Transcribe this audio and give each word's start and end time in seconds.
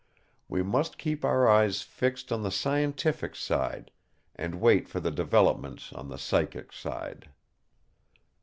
We 0.49 0.63
must 0.63 0.97
keep 0.97 1.23
our 1.23 1.47
eyes 1.47 1.83
fixed 1.83 2.31
on 2.31 2.41
the 2.41 2.49
scientific 2.49 3.35
side, 3.35 3.91
and 4.35 4.59
wait 4.59 4.89
for 4.89 4.99
the 4.99 5.11
developments 5.11 5.93
on 5.93 6.09
the 6.09 6.17
psychic 6.17 6.73
side. 6.73 7.29